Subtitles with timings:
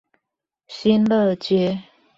[0.67, 1.79] 新樂街